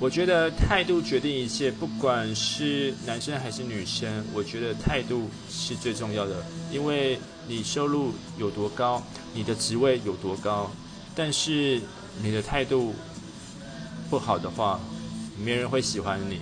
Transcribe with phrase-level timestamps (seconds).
[0.00, 6.42] 我觉得态度决定一切不管是男生还是女生我觉得态度是最重要的
[6.72, 9.02] 因为你收入有多高
[9.34, 10.70] 你的职位有多高
[11.14, 11.78] 但是
[12.22, 12.94] 你的态度
[14.08, 14.80] 不好的话
[15.38, 16.40] 没人会喜欢你。